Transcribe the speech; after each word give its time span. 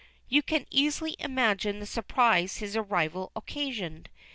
You 0.27 0.41
can 0.41 0.65
easily 0.71 1.15
imagine 1.19 1.77
the 1.79 1.85
surprise 1.85 2.57
his 2.57 2.75
arrival 2.75 3.31
occasioned. 3.35 4.09